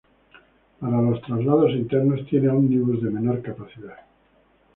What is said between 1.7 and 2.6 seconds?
internos tienen